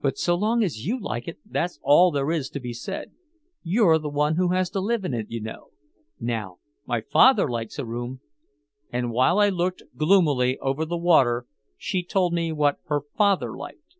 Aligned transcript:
"But 0.00 0.18
so 0.18 0.34
long 0.34 0.64
as 0.64 0.84
you 0.84 0.98
like 1.00 1.28
it, 1.28 1.38
that's 1.46 1.78
all 1.84 2.10
there 2.10 2.32
is 2.32 2.50
to 2.50 2.58
be 2.58 2.72
said. 2.72 3.12
You're 3.62 3.96
the 3.98 4.08
one 4.08 4.34
who 4.34 4.48
has 4.48 4.70
to 4.70 4.80
live 4.80 5.04
in 5.04 5.14
it, 5.14 5.30
you 5.30 5.40
know. 5.40 5.68
Now 6.18 6.58
my 6.84 7.00
father 7.00 7.48
likes 7.48 7.78
a 7.78 7.86
room" 7.86 8.20
And 8.92 9.12
while 9.12 9.38
I 9.38 9.50
looked 9.50 9.84
gloomily 9.96 10.58
over 10.58 10.84
the 10.84 10.96
water 10.98 11.46
she 11.76 12.02
told 12.02 12.32
me 12.32 12.50
what 12.50 12.78
her 12.86 13.02
father 13.16 13.56
liked. 13.56 13.94